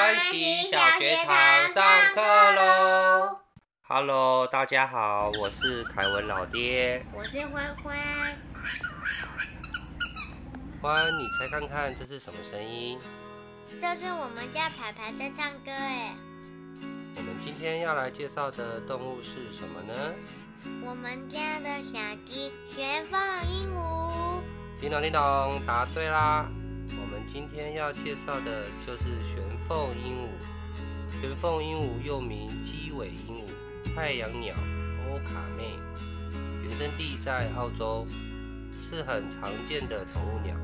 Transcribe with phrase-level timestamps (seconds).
[0.00, 1.84] 欢喜小学堂上
[2.14, 3.38] 课喽
[3.86, 7.04] ！Hello，大家好，我是凯文老爹。
[7.12, 7.98] 我是欢欢。
[10.80, 12.98] 欢，你猜看看这是什么声音？
[13.78, 16.14] 这是我们家排排在唱歌哎。
[17.16, 19.92] 我们今天要来介绍的动物是什么呢？
[20.82, 24.40] 我们家的小鸡学放鹦鹉。
[24.80, 26.50] 叮咚叮咚，答对啦！
[27.32, 31.20] 今天要介绍的就是玄凤鹦鹉。
[31.20, 34.54] 玄凤鹦鹉又名鸡尾鹦鹉、太阳鸟、
[35.08, 35.78] 欧卡妹，
[36.62, 38.06] 原生地在澳洲，
[38.78, 40.54] 是很常见的宠物鸟。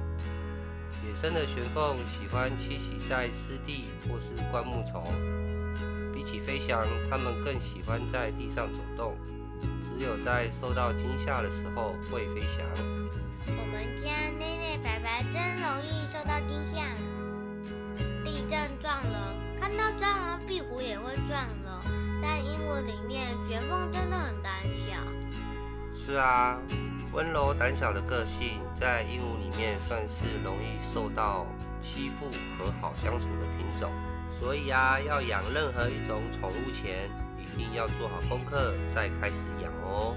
[1.05, 5.05] 野生的玄凤喜欢栖息在湿地或是灌木丛，
[6.13, 9.17] 比起飞翔，它们更喜欢在地上走动。
[9.85, 12.67] 只有在受到惊吓的时候会飞翔。
[13.49, 16.87] 我们家内内白白真容易受到惊吓，
[18.25, 21.85] 地震撞了，看到蟑螂壁虎也会撞了。
[22.21, 24.53] 在鹦鹉里面，玄凤真的很胆
[24.87, 24.97] 小。
[25.95, 26.59] 是啊，
[27.13, 31.47] 温柔胆小的个性，在鹦鹉里面算是容易受到
[31.81, 32.27] 欺负
[32.59, 33.93] 和好相处的品种。
[34.33, 37.09] 所以啊，要养任何一种宠物前，
[37.39, 40.17] 一定要做好功课再开始养哦。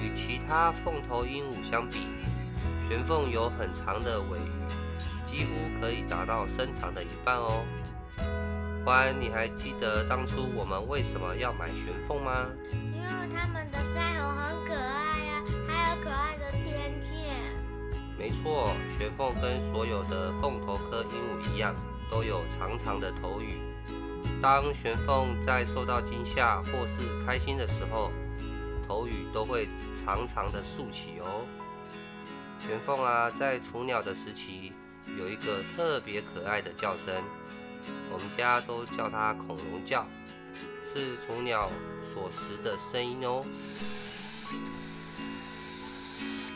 [0.00, 2.08] 与其他凤头鹦鹉相比，
[2.88, 4.50] 玄凤有很长的尾羽，
[5.26, 5.50] 几乎
[5.80, 7.64] 可以达到身长的一半哦。
[8.84, 12.46] 欢，你还记得当初我们为什么要买玄凤吗？
[12.72, 17.34] 因为它们的腮红很可爱呀，还有可爱的天线。
[18.18, 21.74] 没错，玄凤跟所有的凤头科鹦鹉一样，
[22.10, 23.58] 都有长长的头羽。
[24.42, 28.10] 当玄凤在受到惊吓或是开心的时候，
[28.90, 29.68] 头羽都会
[30.04, 31.46] 长长的竖起哦。
[32.66, 34.72] 玄凤啊，在雏鸟的时期
[35.16, 37.14] 有一个特别可爱的叫声，
[38.10, 40.04] 我们家都叫它恐龙叫，
[40.92, 41.70] 是雏鸟
[42.12, 43.44] 所食的声音哦。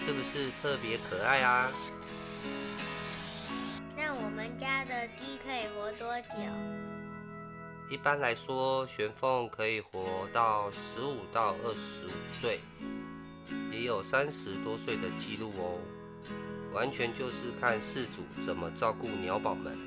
[0.05, 1.71] 是不是特别可爱啊？
[3.97, 6.84] 那我们家的鸡可以活多久？
[7.95, 12.59] 一般来说，玄凤可以活到十五到二十五岁，
[13.71, 15.79] 也有三十多岁的记录哦。
[16.73, 19.79] 完全就是看饲主怎么照顾鸟宝们。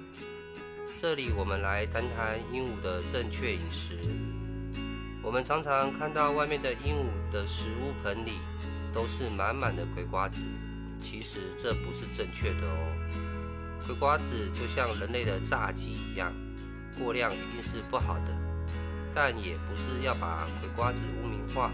[1.01, 3.99] 这里我们来谈谈鹦鹉的正确饮食。
[5.21, 8.37] 我们常常看到外面的鹦鹉的食物盆里
[8.93, 10.41] 都是满满的葵瓜子，
[11.01, 13.85] 其实这不是正确的哦。
[13.85, 16.33] 葵瓜子就像人类的炸鸡一样。
[16.99, 18.35] 过量一定是不好的，
[19.13, 21.71] 但也不是要把葵瓜子污名化，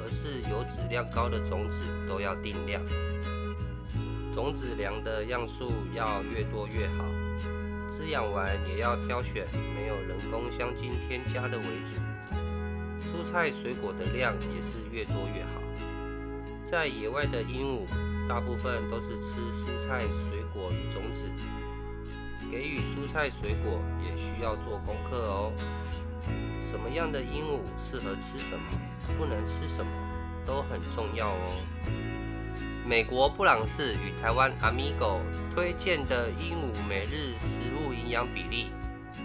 [0.00, 2.82] 而是有质量高的种子都要定量，
[4.32, 7.04] 种子粮的样数要越多越好，
[7.90, 11.96] 滋养完也要挑选没有人工香精添加的为主，
[13.06, 15.50] 蔬菜水果的量也是越多越好。
[16.66, 17.86] 在野外的鹦鹉，
[18.28, 21.22] 大部分都是吃蔬菜水果与种子。
[22.50, 25.52] 给予蔬菜水果也需要做功课哦。
[26.70, 28.64] 什么样的鹦鹉适合吃什么，
[29.16, 29.90] 不能吃什么，
[30.46, 31.60] 都很重要哦。
[32.86, 35.20] 美国布朗士与台湾 Amigo
[35.54, 38.70] 推荐的鹦鹉每日食物营养比例：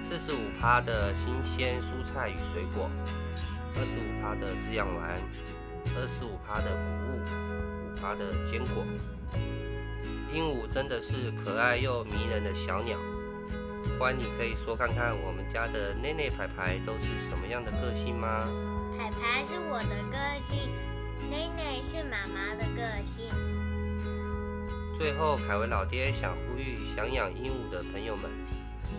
[0.03, 2.89] 四十五趴的新鲜蔬菜与水果，
[3.75, 5.19] 二十五趴的滋养丸，
[5.95, 8.85] 二十五趴的谷物，五趴的坚果。
[10.31, 12.97] 鹦鹉真的是可爱又迷人的小鸟。
[13.97, 18.37] 欢，你可以说看看我们家的内内排排都是什么样的个性吗？
[18.97, 20.17] 排排是我的个
[20.47, 20.69] 性，
[21.29, 23.33] 内内是妈妈的个性。
[24.97, 28.29] 最后，凯文老爹想呼吁想养鹦鹉的朋友们，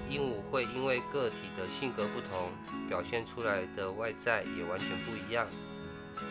[0.09, 2.51] 鹦鹉会因为个体的性格不同，
[2.89, 5.47] 表现出来的外在也完全不一样。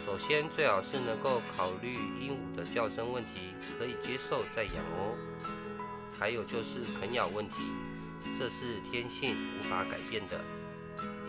[0.05, 5.15] 首先，最好是能够考虑鹦鹉的叫声问题，可以接受再养哦。
[6.17, 7.55] 还有就是啃咬问题，
[8.37, 10.39] 这是天性无法改变的。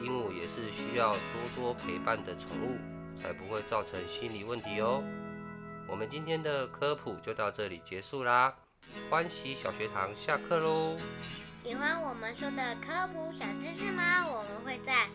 [0.02, 1.20] 鹦鹉也是需要多
[1.54, 2.76] 多陪伴的宠物，
[3.20, 5.02] 才不会造成心理问题哦。
[5.86, 8.54] 我们今天的科普就到这里结束啦，
[9.10, 10.96] 欢喜小学堂下课喽。
[11.62, 14.26] 喜欢我们说的科普小知识吗？
[14.26, 15.06] 我们会在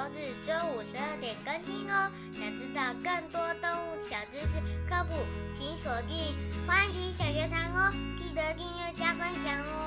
[0.00, 2.10] 周日中午十二点更新哦。
[2.32, 4.58] 想知道更多动物小知识
[4.88, 5.14] 科普，
[5.58, 6.34] 请锁定
[6.66, 7.92] 欢喜小学堂哦。
[8.16, 9.79] 记得订阅加分享哦。